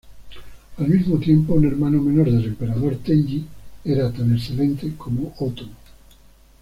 [0.77, 3.45] Al mismo tiempo, un hermano menor del emperador Tenji
[3.85, 5.75] era tan excelente como Ōtomo.